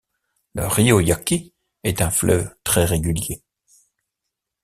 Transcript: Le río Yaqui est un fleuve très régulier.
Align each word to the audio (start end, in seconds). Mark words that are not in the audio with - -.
Le 0.55 0.65
río 0.67 0.99
Yaqui 0.99 1.53
est 1.83 2.01
un 2.01 2.09
fleuve 2.09 2.51
très 2.63 2.85
régulier. 2.85 3.43